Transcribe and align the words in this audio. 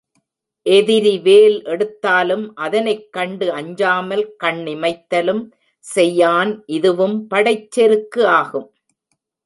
எதிரி 0.65 1.11
வேல் 1.19 1.57
எடுத்தாலும் 1.63 2.45
அதனைக் 2.55 3.05
கண்டு 3.11 3.47
அஞ்சாமல் 3.51 4.25
கண் 4.35 4.63
இமைத்தலும் 4.65 5.43
செய்யான் 5.85 6.53
இதுவும் 6.77 7.17
படைச்செருக்கு 7.29 8.23
ஆகும். 8.39 8.69